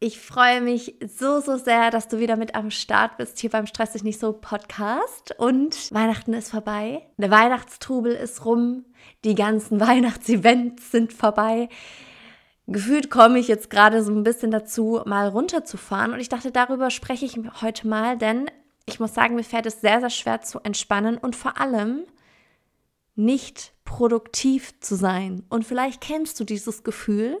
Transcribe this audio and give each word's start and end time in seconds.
Ich 0.00 0.20
freue 0.20 0.60
mich 0.60 0.94
so, 1.08 1.40
so 1.40 1.56
sehr, 1.56 1.90
dass 1.90 2.06
du 2.06 2.20
wieder 2.20 2.36
mit 2.36 2.54
am 2.54 2.70
Start 2.70 3.16
bist 3.16 3.40
hier 3.40 3.50
beim 3.50 3.66
Stress 3.66 3.92
dich 3.92 4.04
nicht 4.04 4.20
so 4.20 4.32
Podcast. 4.32 5.34
Und 5.38 5.92
Weihnachten 5.92 6.34
ist 6.34 6.52
vorbei. 6.52 7.02
Der 7.16 7.32
Weihnachtstrubel 7.32 8.12
ist 8.12 8.44
rum. 8.44 8.84
Die 9.24 9.34
ganzen 9.34 9.80
Weihnachtsevents 9.86 10.92
sind 10.92 11.12
vorbei. 11.12 11.68
Gefühlt 12.68 13.10
komme 13.10 13.40
ich 13.40 13.48
jetzt 13.48 13.70
gerade 13.70 14.04
so 14.04 14.12
ein 14.12 14.22
bisschen 14.22 14.52
dazu, 14.52 15.02
mal 15.04 15.26
runterzufahren. 15.26 16.12
Und 16.12 16.20
ich 16.20 16.28
dachte, 16.28 16.52
darüber 16.52 16.90
spreche 16.90 17.24
ich 17.24 17.36
heute 17.60 17.88
mal, 17.88 18.16
denn 18.16 18.48
ich 18.86 19.00
muss 19.00 19.14
sagen, 19.14 19.34
mir 19.34 19.42
fällt 19.42 19.66
es 19.66 19.80
sehr, 19.80 19.98
sehr 19.98 20.10
schwer 20.10 20.42
zu 20.42 20.60
entspannen 20.60 21.18
und 21.18 21.34
vor 21.34 21.60
allem 21.60 22.04
nicht 23.16 23.72
produktiv 23.84 24.78
zu 24.78 24.94
sein. 24.94 25.44
Und 25.48 25.66
vielleicht 25.66 26.00
kennst 26.00 26.38
du 26.38 26.44
dieses 26.44 26.84
Gefühl 26.84 27.40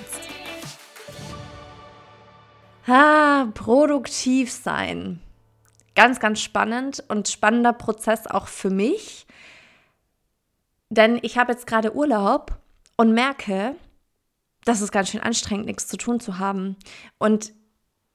Ah, 2.87 3.47
produktiv 3.53 4.51
sein. 4.51 5.19
Ganz, 5.95 6.19
ganz 6.19 6.41
spannend 6.41 7.03
und 7.09 7.27
spannender 7.27 7.73
Prozess 7.73 8.27
auch 8.27 8.47
für 8.47 8.69
mich. 8.69 9.27
Denn 10.89 11.19
ich 11.21 11.37
habe 11.37 11.51
jetzt 11.51 11.67
gerade 11.67 11.95
Urlaub 11.95 12.59
und 12.97 13.13
merke, 13.13 13.75
dass 14.65 14.81
es 14.81 14.91
ganz 14.91 15.09
schön 15.09 15.21
anstrengend, 15.21 15.65
nichts 15.65 15.87
zu 15.87 15.97
tun 15.97 16.19
zu 16.19 16.37
haben. 16.39 16.75
Und 17.17 17.53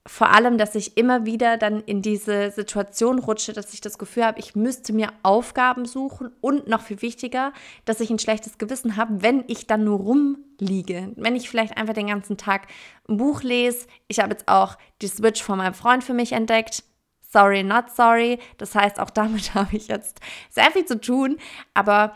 vor 0.06 0.30
allem, 0.30 0.56
dass 0.56 0.74
ich 0.76 0.96
immer 0.96 1.26
wieder 1.26 1.56
dann 1.56 1.80
in 1.80 2.00
diese 2.00 2.52
Situation 2.52 3.18
rutsche, 3.18 3.52
dass 3.52 3.74
ich 3.74 3.80
das 3.80 3.98
Gefühl 3.98 4.24
habe, 4.24 4.38
ich 4.38 4.54
müsste 4.54 4.92
mir 4.92 5.12
Aufgaben 5.24 5.84
suchen 5.84 6.30
und 6.40 6.68
noch 6.68 6.82
viel 6.82 7.02
wichtiger, 7.02 7.52
dass 7.84 8.00
ich 8.00 8.10
ein 8.10 8.20
schlechtes 8.20 8.56
Gewissen 8.58 8.96
habe, 8.96 9.22
wenn 9.22 9.44
ich 9.48 9.66
dann 9.66 9.84
nur 9.84 9.98
rumliege. 9.98 11.12
Wenn 11.16 11.34
ich 11.34 11.50
vielleicht 11.50 11.76
einfach 11.76 11.94
den 11.94 12.06
ganzen 12.06 12.36
Tag 12.36 12.68
ein 13.08 13.16
Buch 13.16 13.42
lese. 13.42 13.88
Ich 14.06 14.20
habe 14.20 14.30
jetzt 14.30 14.46
auch 14.46 14.76
die 15.02 15.08
Switch 15.08 15.42
von 15.42 15.58
meinem 15.58 15.74
Freund 15.74 16.04
für 16.04 16.14
mich 16.14 16.32
entdeckt. 16.32 16.84
Sorry, 17.20 17.64
not 17.64 17.90
sorry. 17.90 18.38
Das 18.58 18.74
heißt, 18.76 19.00
auch 19.00 19.10
damit 19.14 19.54
habe 19.54 19.76
ich 19.76 19.88
jetzt 19.88 20.20
sehr 20.50 20.70
viel 20.70 20.84
zu 20.84 21.00
tun. 21.00 21.36
Aber 21.74 22.14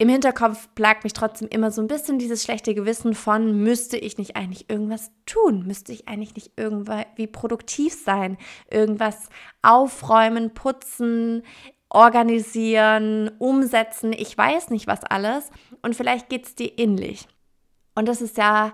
im 0.00 0.08
Hinterkopf 0.08 0.66
plagt 0.74 1.04
mich 1.04 1.12
trotzdem 1.12 1.46
immer 1.48 1.70
so 1.70 1.82
ein 1.82 1.86
bisschen 1.86 2.18
dieses 2.18 2.42
schlechte 2.42 2.74
Gewissen 2.74 3.14
von, 3.14 3.62
müsste 3.62 3.98
ich 3.98 4.16
nicht 4.16 4.34
eigentlich 4.34 4.70
irgendwas 4.70 5.10
tun? 5.26 5.66
Müsste 5.66 5.92
ich 5.92 6.08
eigentlich 6.08 6.34
nicht 6.34 6.52
irgendwie 6.56 7.26
produktiv 7.26 7.92
sein? 8.02 8.38
Irgendwas 8.70 9.28
aufräumen, 9.60 10.54
putzen, 10.54 11.42
organisieren, 11.90 13.30
umsetzen, 13.38 14.14
ich 14.14 14.38
weiß 14.38 14.70
nicht 14.70 14.86
was 14.86 15.04
alles. 15.04 15.50
Und 15.82 15.94
vielleicht 15.94 16.30
geht 16.30 16.46
es 16.46 16.54
dir 16.54 16.78
ähnlich. 16.78 17.28
Und 17.94 18.08
das 18.08 18.22
ist 18.22 18.38
ja 18.38 18.72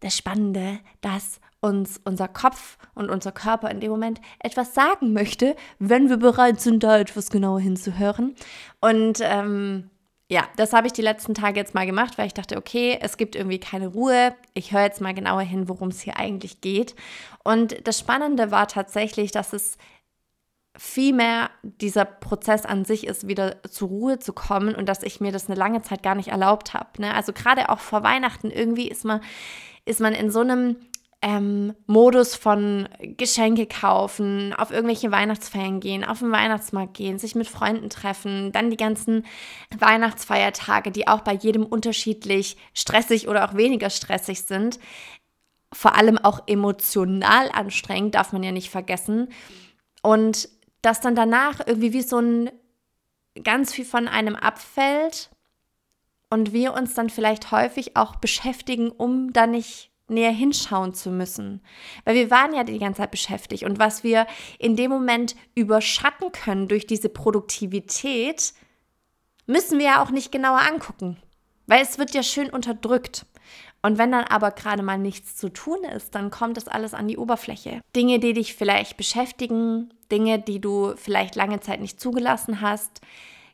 das 0.00 0.16
Spannende, 0.16 0.80
dass 1.02 1.38
uns 1.60 2.00
unser 2.04 2.26
Kopf 2.26 2.78
und 2.96 3.10
unser 3.10 3.30
Körper 3.30 3.70
in 3.70 3.78
dem 3.78 3.92
Moment 3.92 4.20
etwas 4.40 4.74
sagen 4.74 5.12
möchte, 5.12 5.54
wenn 5.78 6.08
wir 6.08 6.16
bereit 6.16 6.60
sind, 6.60 6.82
da 6.82 6.98
etwas 6.98 7.30
genauer 7.30 7.60
hinzuhören. 7.60 8.34
Und 8.80 9.20
ähm, 9.22 9.90
ja, 10.30 10.46
das 10.56 10.74
habe 10.74 10.86
ich 10.86 10.92
die 10.92 11.02
letzten 11.02 11.34
Tage 11.34 11.58
jetzt 11.58 11.74
mal 11.74 11.86
gemacht, 11.86 12.18
weil 12.18 12.26
ich 12.26 12.34
dachte, 12.34 12.58
okay, 12.58 12.98
es 13.00 13.16
gibt 13.16 13.34
irgendwie 13.34 13.58
keine 13.58 13.88
Ruhe. 13.88 14.34
Ich 14.52 14.72
höre 14.72 14.82
jetzt 14.82 15.00
mal 15.00 15.14
genauer 15.14 15.40
hin, 15.40 15.68
worum 15.68 15.88
es 15.88 16.02
hier 16.02 16.18
eigentlich 16.18 16.60
geht. 16.60 16.94
Und 17.44 17.86
das 17.86 17.98
Spannende 17.98 18.50
war 18.50 18.68
tatsächlich, 18.68 19.30
dass 19.30 19.54
es 19.54 19.78
vielmehr 20.76 21.50
dieser 21.62 22.04
Prozess 22.04 22.66
an 22.66 22.84
sich 22.84 23.06
ist, 23.06 23.26
wieder 23.26 23.62
zur 23.64 23.88
Ruhe 23.88 24.18
zu 24.18 24.34
kommen 24.34 24.74
und 24.74 24.86
dass 24.86 25.02
ich 25.02 25.20
mir 25.20 25.32
das 25.32 25.48
eine 25.48 25.58
lange 25.58 25.80
Zeit 25.82 26.02
gar 26.02 26.14
nicht 26.14 26.28
erlaubt 26.28 26.74
habe. 26.74 27.00
Ne? 27.00 27.14
Also 27.14 27.32
gerade 27.32 27.70
auch 27.70 27.80
vor 27.80 28.02
Weihnachten 28.02 28.50
irgendwie 28.50 28.88
ist 28.88 29.04
man, 29.04 29.22
ist 29.86 30.00
man 30.00 30.12
in 30.12 30.30
so 30.30 30.40
einem 30.40 30.76
ähm, 31.20 31.74
Modus 31.86 32.36
von 32.36 32.88
Geschenke 33.00 33.66
kaufen, 33.66 34.54
auf 34.54 34.70
irgendwelche 34.70 35.10
Weihnachtsfeiern 35.10 35.80
gehen, 35.80 36.04
auf 36.04 36.20
den 36.20 36.30
Weihnachtsmarkt 36.30 36.94
gehen, 36.94 37.18
sich 37.18 37.34
mit 37.34 37.48
Freunden 37.48 37.90
treffen, 37.90 38.52
dann 38.52 38.70
die 38.70 38.76
ganzen 38.76 39.26
Weihnachtsfeiertage, 39.76 40.92
die 40.92 41.08
auch 41.08 41.22
bei 41.22 41.34
jedem 41.34 41.66
unterschiedlich 41.66 42.56
stressig 42.72 43.26
oder 43.26 43.48
auch 43.48 43.54
weniger 43.54 43.90
stressig 43.90 44.42
sind. 44.42 44.78
Vor 45.72 45.96
allem 45.96 46.18
auch 46.18 46.42
emotional 46.46 47.50
anstrengend, 47.52 48.14
darf 48.14 48.32
man 48.32 48.44
ja 48.44 48.52
nicht 48.52 48.70
vergessen. 48.70 49.28
Und 50.02 50.48
dass 50.82 51.00
dann 51.00 51.16
danach 51.16 51.66
irgendwie 51.66 51.92
wie 51.92 52.02
so 52.02 52.18
ein 52.18 52.50
ganz 53.42 53.74
viel 53.74 53.84
von 53.84 54.06
einem 54.06 54.36
abfällt 54.36 55.30
und 56.30 56.52
wir 56.52 56.74
uns 56.74 56.94
dann 56.94 57.10
vielleicht 57.10 57.50
häufig 57.50 57.96
auch 57.96 58.16
beschäftigen, 58.16 58.90
um 58.90 59.32
da 59.32 59.46
nicht 59.46 59.87
näher 60.10 60.30
hinschauen 60.30 60.94
zu 60.94 61.10
müssen. 61.10 61.60
Weil 62.04 62.14
wir 62.14 62.30
waren 62.30 62.54
ja 62.54 62.64
die 62.64 62.78
ganze 62.78 63.02
Zeit 63.02 63.10
beschäftigt 63.10 63.64
und 63.64 63.78
was 63.78 64.04
wir 64.04 64.26
in 64.58 64.76
dem 64.76 64.90
Moment 64.90 65.36
überschatten 65.54 66.32
können 66.32 66.68
durch 66.68 66.86
diese 66.86 67.08
Produktivität, 67.08 68.52
müssen 69.46 69.78
wir 69.78 69.86
ja 69.86 70.02
auch 70.02 70.10
nicht 70.10 70.32
genauer 70.32 70.60
angucken. 70.60 71.16
Weil 71.66 71.82
es 71.82 71.98
wird 71.98 72.14
ja 72.14 72.22
schön 72.22 72.50
unterdrückt. 72.50 73.26
Und 73.82 73.96
wenn 73.98 74.10
dann 74.10 74.24
aber 74.24 74.50
gerade 74.50 74.82
mal 74.82 74.98
nichts 74.98 75.36
zu 75.36 75.50
tun 75.50 75.84
ist, 75.84 76.14
dann 76.14 76.30
kommt 76.30 76.56
das 76.56 76.66
alles 76.66 76.94
an 76.94 77.08
die 77.08 77.16
Oberfläche. 77.16 77.80
Dinge, 77.94 78.18
die 78.18 78.32
dich 78.32 78.54
vielleicht 78.54 78.96
beschäftigen, 78.96 79.94
Dinge, 80.10 80.38
die 80.40 80.60
du 80.60 80.94
vielleicht 80.96 81.36
lange 81.36 81.60
Zeit 81.60 81.80
nicht 81.80 82.00
zugelassen 82.00 82.60
hast, 82.60 83.00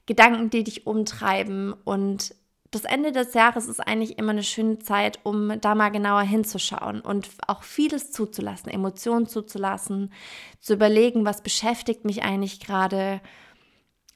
Gedanken, 0.07 0.51
die 0.51 0.65
dich 0.65 0.87
umtreiben 0.87 1.75
und 1.85 2.35
das 2.75 2.85
Ende 2.85 3.13
des 3.13 3.35
Jahres 3.35 3.69
ist 3.69 3.81
eigentlich 3.81 4.19
immer 4.19 4.33
eine 4.33 4.43
schöne 4.43 4.79
Zeit, 4.81 5.21
um 5.23 5.61
da 5.61 5.75
mal 5.75 5.91
genauer 5.91 6.23
hinzuschauen 6.23 7.01
und 7.01 7.31
auch 7.47 7.63
vieles 7.63 8.11
zuzulassen, 8.11 8.71
Emotionen 8.71 9.27
zuzulassen, 9.27 10.13
zu 10.61 10.75
überlegen, 10.75 11.25
was 11.25 11.43
beschäftigt 11.43 12.05
mich 12.05 12.25
eigentlich 12.25 12.59
gerade, 12.59 13.21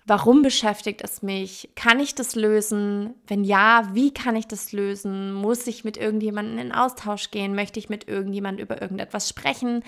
warum 0.06 0.42
beschäftigt 0.42 1.02
es 1.02 1.22
mich, 1.22 1.70
kann 1.76 2.00
ich 2.00 2.14
das 2.16 2.34
lösen, 2.34 3.14
wenn 3.26 3.44
ja, 3.44 3.88
wie 3.92 4.12
kann 4.12 4.34
ich 4.34 4.48
das 4.48 4.72
lösen, 4.72 5.32
muss 5.34 5.66
ich 5.66 5.84
mit 5.84 5.97
irgendjemandem 5.97 6.58
in 6.58 6.72
Austausch 6.72 7.30
gehen, 7.30 7.54
möchte 7.54 7.78
ich 7.78 7.88
mit 7.88 8.08
irgendjemandem 8.08 8.64
über 8.64 8.82
irgendetwas 8.82 9.28
sprechen? 9.28 9.84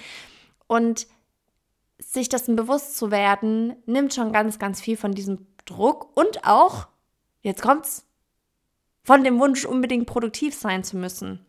Und 0.68 1.08
sich 1.98 2.28
dessen 2.28 2.54
bewusst 2.54 2.96
zu 2.96 3.10
werden, 3.10 3.74
nimmt 3.86 4.14
schon 4.14 4.32
ganz, 4.32 4.58
ganz 4.58 4.80
viel 4.80 4.96
von 4.96 5.12
diesem 5.12 5.46
Druck 5.64 6.16
und 6.16 6.46
auch, 6.46 6.86
jetzt 7.42 7.62
kommt's, 7.62 8.06
von 9.10 9.24
dem 9.24 9.40
Wunsch, 9.40 9.64
unbedingt 9.64 10.06
produktiv 10.06 10.54
sein 10.54 10.84
zu 10.84 10.96
müssen. 10.96 11.44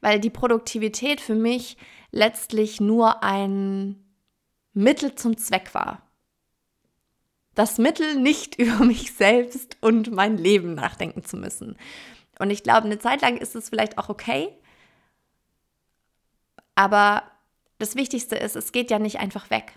Weil 0.00 0.20
die 0.20 0.30
Produktivität 0.30 1.20
für 1.20 1.34
mich 1.34 1.76
letztlich 2.12 2.80
nur 2.80 3.24
ein 3.24 3.96
Mittel 4.72 5.16
zum 5.16 5.36
Zweck 5.36 5.74
war. 5.74 6.00
Das 7.56 7.78
Mittel, 7.78 8.14
nicht 8.14 8.54
über 8.60 8.84
mich 8.84 9.14
selbst 9.14 9.78
und 9.80 10.12
mein 10.12 10.36
Leben 10.38 10.74
nachdenken 10.74 11.24
zu 11.24 11.36
müssen. 11.36 11.76
Und 12.38 12.50
ich 12.50 12.62
glaube, 12.62 12.86
eine 12.86 13.00
Zeit 13.00 13.20
lang 13.20 13.36
ist 13.36 13.56
es 13.56 13.68
vielleicht 13.68 13.98
auch 13.98 14.08
okay. 14.08 14.56
Aber 16.76 17.24
das 17.78 17.96
Wichtigste 17.96 18.36
ist, 18.36 18.54
es 18.54 18.70
geht 18.70 18.92
ja 18.92 19.00
nicht 19.00 19.18
einfach 19.18 19.50
weg. 19.50 19.72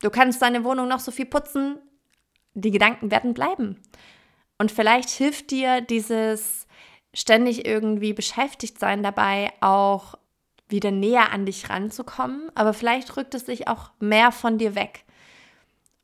Du 0.00 0.08
kannst 0.08 0.40
deine 0.40 0.64
Wohnung 0.64 0.88
noch 0.88 1.00
so 1.00 1.10
viel 1.10 1.26
putzen, 1.26 1.76
die 2.54 2.70
Gedanken 2.70 3.10
werden 3.10 3.34
bleiben. 3.34 3.76
Und 4.60 4.70
vielleicht 4.70 5.08
hilft 5.08 5.52
dir 5.52 5.80
dieses 5.80 6.66
ständig 7.14 7.64
irgendwie 7.64 8.12
beschäftigt 8.12 8.78
sein 8.78 9.02
dabei 9.02 9.54
auch 9.62 10.16
wieder 10.68 10.90
näher 10.90 11.32
an 11.32 11.46
dich 11.46 11.70
ranzukommen, 11.70 12.52
aber 12.54 12.74
vielleicht 12.74 13.16
rückt 13.16 13.34
es 13.34 13.46
sich 13.46 13.68
auch 13.68 13.90
mehr 14.00 14.32
von 14.32 14.58
dir 14.58 14.74
weg. 14.74 15.04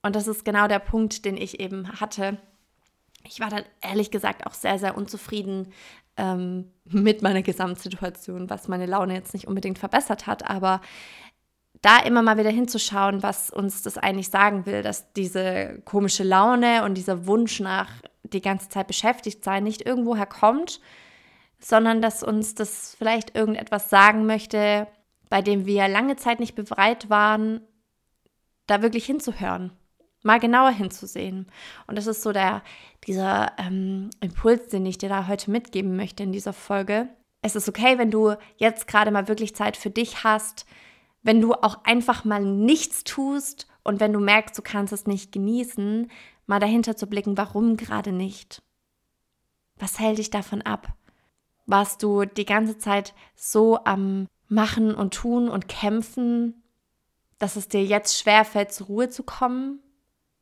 Und 0.00 0.16
das 0.16 0.26
ist 0.26 0.46
genau 0.46 0.68
der 0.68 0.78
Punkt, 0.78 1.26
den 1.26 1.36
ich 1.36 1.60
eben 1.60 2.00
hatte. 2.00 2.38
Ich 3.24 3.40
war 3.40 3.50
dann 3.50 3.64
ehrlich 3.82 4.10
gesagt 4.10 4.46
auch 4.46 4.54
sehr, 4.54 4.78
sehr 4.78 4.96
unzufrieden 4.96 5.74
ähm, 6.16 6.72
mit 6.86 7.20
meiner 7.20 7.42
Gesamtsituation, 7.42 8.48
was 8.48 8.68
meine 8.68 8.86
Laune 8.86 9.12
jetzt 9.12 9.34
nicht 9.34 9.46
unbedingt 9.46 9.78
verbessert 9.78 10.26
hat, 10.26 10.48
aber 10.48 10.80
da 11.82 11.98
immer 11.98 12.22
mal 12.22 12.38
wieder 12.38 12.48
hinzuschauen, 12.48 13.22
was 13.22 13.50
uns 13.50 13.82
das 13.82 13.98
eigentlich 13.98 14.30
sagen 14.30 14.64
will, 14.64 14.82
dass 14.82 15.12
diese 15.12 15.82
komische 15.84 16.24
Laune 16.24 16.84
und 16.84 16.94
dieser 16.94 17.26
Wunsch 17.26 17.60
nach 17.60 17.90
die 18.32 18.40
ganze 18.40 18.68
Zeit 18.68 18.86
beschäftigt 18.86 19.44
sein 19.44 19.64
nicht 19.64 19.82
irgendwoher 19.82 20.26
kommt, 20.26 20.80
sondern 21.58 22.02
dass 22.02 22.22
uns 22.22 22.54
das 22.54 22.94
vielleicht 22.98 23.36
irgendetwas 23.36 23.90
sagen 23.90 24.26
möchte, 24.26 24.86
bei 25.28 25.42
dem 25.42 25.66
wir 25.66 25.88
lange 25.88 26.16
Zeit 26.16 26.40
nicht 26.40 26.54
bereit 26.54 27.10
waren, 27.10 27.60
da 28.66 28.82
wirklich 28.82 29.06
hinzuhören, 29.06 29.72
mal 30.22 30.40
genauer 30.40 30.70
hinzusehen. 30.70 31.50
Und 31.86 31.96
das 31.96 32.06
ist 32.06 32.22
so 32.22 32.32
der, 32.32 32.62
dieser 33.06 33.52
ähm, 33.58 34.10
Impuls, 34.20 34.68
den 34.68 34.86
ich 34.86 34.98
dir 34.98 35.08
da 35.08 35.28
heute 35.28 35.50
mitgeben 35.50 35.96
möchte 35.96 36.22
in 36.22 36.32
dieser 36.32 36.52
Folge. 36.52 37.08
Es 37.42 37.56
ist 37.56 37.68
okay, 37.68 37.98
wenn 37.98 38.10
du 38.10 38.34
jetzt 38.56 38.88
gerade 38.88 39.10
mal 39.10 39.28
wirklich 39.28 39.54
Zeit 39.54 39.76
für 39.76 39.90
dich 39.90 40.24
hast, 40.24 40.66
wenn 41.22 41.40
du 41.40 41.54
auch 41.54 41.84
einfach 41.84 42.24
mal 42.24 42.44
nichts 42.44 43.04
tust 43.04 43.66
und 43.82 44.00
wenn 44.00 44.12
du 44.12 44.20
merkst, 44.20 44.56
du 44.56 44.62
kannst 44.62 44.92
es 44.92 45.06
nicht 45.06 45.32
genießen, 45.32 46.10
mal 46.46 46.60
dahinter 46.60 46.96
zu 46.96 47.06
blicken, 47.06 47.36
warum 47.36 47.76
gerade 47.76 48.12
nicht. 48.12 48.62
Was 49.76 49.98
hält 49.98 50.18
dich 50.18 50.30
davon 50.30 50.62
ab? 50.62 50.94
Warst 51.66 52.02
du 52.02 52.24
die 52.24 52.46
ganze 52.46 52.78
Zeit 52.78 53.14
so 53.34 53.84
am 53.84 54.28
Machen 54.48 54.94
und 54.94 55.14
Tun 55.14 55.48
und 55.48 55.68
Kämpfen, 55.68 56.62
dass 57.38 57.56
es 57.56 57.68
dir 57.68 57.84
jetzt 57.84 58.18
schwerfällt, 58.18 58.72
zur 58.72 58.86
Ruhe 58.86 59.08
zu 59.10 59.22
kommen? 59.24 59.80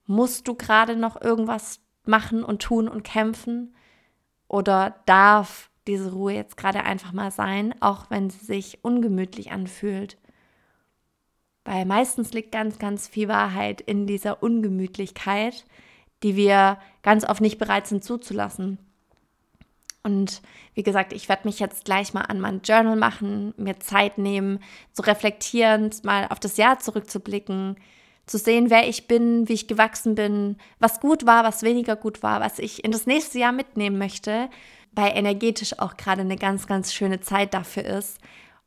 Musst 0.06 0.46
du 0.46 0.54
gerade 0.54 0.96
noch 0.96 1.20
irgendwas 1.20 1.80
machen 2.04 2.44
und 2.44 2.62
tun 2.62 2.88
und 2.88 3.02
kämpfen? 3.02 3.74
Oder 4.48 4.96
darf 5.06 5.70
diese 5.86 6.12
Ruhe 6.12 6.34
jetzt 6.34 6.56
gerade 6.56 6.82
einfach 6.84 7.12
mal 7.12 7.30
sein, 7.30 7.74
auch 7.80 8.10
wenn 8.10 8.30
sie 8.30 8.44
sich 8.44 8.84
ungemütlich 8.84 9.50
anfühlt? 9.50 10.18
Weil 11.64 11.86
meistens 11.86 12.34
liegt 12.34 12.52
ganz, 12.52 12.78
ganz 12.78 13.08
viel 13.08 13.28
Wahrheit 13.28 13.80
in 13.80 14.06
dieser 14.06 14.42
Ungemütlichkeit, 14.42 15.64
die 16.24 16.34
wir 16.34 16.78
ganz 17.02 17.24
oft 17.24 17.42
nicht 17.42 17.58
bereit 17.58 17.86
sind 17.86 18.02
zuzulassen. 18.02 18.78
Und 20.02 20.42
wie 20.74 20.82
gesagt, 20.82 21.12
ich 21.12 21.28
werde 21.28 21.46
mich 21.46 21.58
jetzt 21.60 21.84
gleich 21.84 22.12
mal 22.14 22.22
an 22.22 22.40
mein 22.40 22.62
Journal 22.62 22.96
machen, 22.96 23.54
mir 23.56 23.78
Zeit 23.78 24.18
nehmen, 24.18 24.58
zu 24.92 25.02
reflektieren, 25.02 25.90
mal 26.02 26.26
auf 26.28 26.40
das 26.40 26.56
Jahr 26.56 26.78
zurückzublicken, 26.78 27.76
zu 28.26 28.38
sehen, 28.38 28.70
wer 28.70 28.88
ich 28.88 29.06
bin, 29.06 29.48
wie 29.48 29.52
ich 29.52 29.68
gewachsen 29.68 30.14
bin, 30.14 30.56
was 30.78 31.00
gut 31.00 31.26
war, 31.26 31.44
was 31.44 31.62
weniger 31.62 31.94
gut 31.94 32.22
war, 32.22 32.40
was 32.40 32.58
ich 32.58 32.84
in 32.84 32.90
das 32.90 33.06
nächste 33.06 33.38
Jahr 33.38 33.52
mitnehmen 33.52 33.98
möchte, 33.98 34.48
weil 34.92 35.16
energetisch 35.16 35.78
auch 35.78 35.96
gerade 35.96 36.22
eine 36.22 36.36
ganz, 36.36 36.66
ganz 36.66 36.94
schöne 36.94 37.20
Zeit 37.20 37.52
dafür 37.52 37.84
ist, 37.84 38.18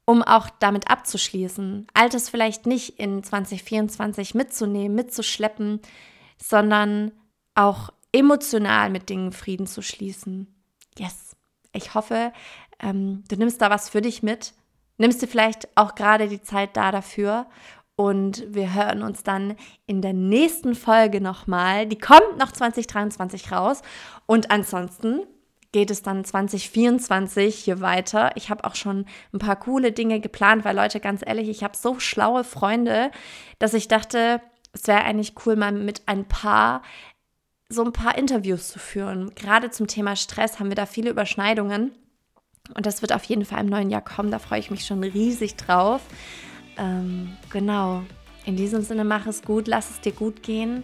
um 0.06 0.22
auch 0.22 0.50
damit 0.60 0.90
abzuschließen. 0.92 1.88
Altes 1.94 2.30
vielleicht 2.30 2.68
nicht 2.68 3.00
in 3.00 3.24
2024 3.24 4.36
mitzunehmen, 4.36 4.96
mitzuschleppen, 4.96 5.82
sondern 6.38 7.12
auch 7.58 7.92
emotional 8.12 8.90
mit 8.90 9.10
Dingen 9.10 9.32
Frieden 9.32 9.68
zu 9.68 9.82
schließen. 9.82 10.48
Yes. 10.98 11.36
Ich 11.74 11.94
hoffe, 11.94 12.32
ähm, 12.80 13.24
du 13.28 13.36
nimmst 13.36 13.62
da 13.62 13.70
was 13.70 13.90
für 13.90 14.02
dich 14.02 14.24
mit, 14.24 14.54
nimmst 14.98 15.22
dir 15.22 15.28
vielleicht 15.28 15.68
auch 15.76 15.96
gerade 15.96 16.28
die 16.28 16.42
Zeit 16.42 16.76
da 16.78 16.92
dafür 16.92 17.48
und 17.96 18.46
wir 18.54 18.74
hören 18.74 19.02
uns 19.02 19.24
dann 19.24 19.56
in 19.86 20.02
der 20.02 20.14
nächsten 20.14 20.76
Folge 20.76 21.20
nochmal. 21.20 21.88
Die 21.88 21.98
kommt 21.98 22.38
noch 22.38 22.52
2023 22.52 23.52
raus 23.52 23.82
und 24.26 24.52
ansonsten 24.52 25.22
geht 25.72 25.92
es 25.92 26.02
dann 26.02 26.24
2024 26.24 27.56
hier 27.56 27.82
weiter. 27.82 28.32
Ich 28.36 28.50
habe 28.50 28.64
auch 28.64 28.76
schon 28.76 29.06
ein 29.34 29.40
paar 29.40 29.58
coole 29.58 29.92
Dinge 29.92 30.20
geplant, 30.20 30.64
weil 30.64 30.76
Leute, 30.76 31.00
ganz 31.00 31.22
ehrlich, 31.26 31.50
ich 31.50 31.64
habe 31.64 31.76
so 31.76 32.00
schlaue 32.00 32.44
Freunde, 32.44 33.12
dass 33.60 33.74
ich 33.74 33.88
dachte, 33.88 34.42
es 34.74 34.88
wäre 34.88 35.04
eigentlich 35.04 35.34
cool, 35.46 35.56
mal 35.56 35.72
mit 35.72 36.04
ein 36.06 36.28
paar 36.28 36.84
so 37.70 37.84
ein 37.84 37.94
paar 37.94 38.18
Interviews 38.18 38.70
zu 38.70 38.80
führen. 38.80 39.34
Gerade 39.36 39.72
zum 39.72 39.88
Thema 39.88 40.16
Stress 40.16 40.60
haben 40.60 40.70
wir 40.70 40.76
da 40.76 40.86
viele 40.86 41.10
Überschneidungen. 41.10 41.92
Und 42.74 42.86
das 42.86 43.02
wird 43.02 43.14
auf 43.14 43.24
jeden 43.26 43.46
Fall 43.46 43.62
im 43.62 43.68
neuen 43.68 43.90
Jahr 43.90 44.04
kommen. 44.04 44.32
Da 44.32 44.40
freue 44.40 44.60
ich 44.60 44.72
mich 44.72 44.86
schon 44.86 45.04
riesig 45.04 45.56
drauf. 45.56 46.02
Ähm, 46.78 47.36
genau. 47.50 48.04
In 48.46 48.56
diesem 48.56 48.82
Sinne, 48.82 49.04
mach 49.04 49.26
es 49.26 49.42
gut, 49.42 49.68
lass 49.68 49.90
es 49.90 50.02
dir 50.02 50.14
gut 50.14 50.44
gehen. 50.44 50.84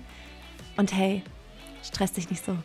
Und 0.75 0.93
hey, 0.93 1.23
stress 1.81 2.13
dich 2.13 2.29
nicht 2.29 2.43
so. 2.43 2.57